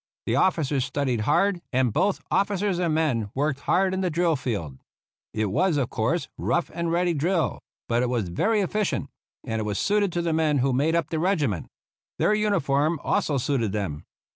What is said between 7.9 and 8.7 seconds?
it was very